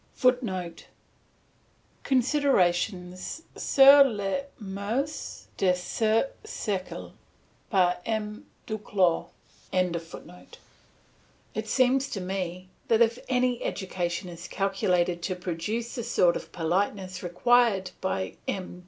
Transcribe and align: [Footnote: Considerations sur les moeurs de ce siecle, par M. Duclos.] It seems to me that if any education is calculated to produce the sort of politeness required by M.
[Footnote: 0.15 0.87
Considerations 2.01 3.43
sur 3.55 4.03
les 4.03 4.45
moeurs 4.59 5.45
de 5.57 5.75
ce 5.75 6.23
siecle, 6.43 7.11
par 7.69 7.97
M. 8.07 8.43
Duclos.] 8.65 9.27
It 11.53 11.67
seems 11.67 12.09
to 12.09 12.19
me 12.19 12.67
that 12.87 13.03
if 13.03 13.19
any 13.29 13.63
education 13.63 14.27
is 14.27 14.47
calculated 14.47 15.21
to 15.21 15.35
produce 15.35 15.93
the 15.93 16.03
sort 16.03 16.35
of 16.35 16.51
politeness 16.51 17.21
required 17.21 17.91
by 18.01 18.37
M. 18.47 18.79